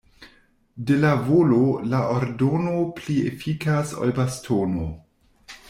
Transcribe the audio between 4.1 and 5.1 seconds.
bastono.